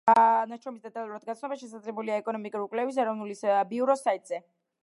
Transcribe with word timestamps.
ნაშრომის 0.51 0.85
დეტალურად 0.85 1.27
გაცნობა 1.27 1.57
შესაძლებელია 1.63 2.17
ეკონომიკური 2.23 2.73
კვლევების 2.73 3.01
ეროვნული 3.05 3.39
ბიუროს 3.75 4.07
საიტზე. 4.09 4.45